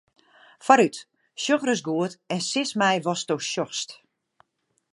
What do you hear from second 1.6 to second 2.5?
ris goed en